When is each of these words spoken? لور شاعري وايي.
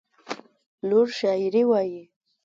لور 0.87 1.07
شاعري 1.17 1.63
وايي. 1.69 2.01